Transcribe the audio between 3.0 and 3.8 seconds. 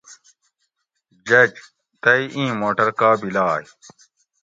بیلائ؟